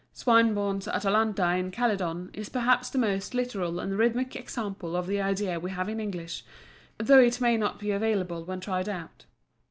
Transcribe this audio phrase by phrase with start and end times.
[0.13, 5.59] Swinburne's Atalanta in Calydon is perhaps the most literal and rhythmic example of the idea
[5.59, 6.43] we have in English,
[6.97, 9.25] though it may not be available when tried out.